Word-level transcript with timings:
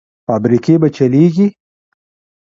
فابریکې 0.25 0.75
به 0.81 0.87
چلېږي؟ 0.95 1.47